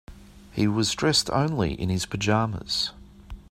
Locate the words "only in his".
1.29-2.07